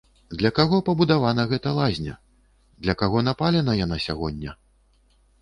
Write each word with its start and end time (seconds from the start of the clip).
Для 0.39 0.49
каго 0.59 0.77
пабудавана 0.87 1.45
гэта 1.51 1.73
лазня, 1.81 2.15
для 2.87 2.97
каго 3.03 3.23
напалена 3.29 3.79
яна 3.85 4.01
сягоння? 4.09 4.57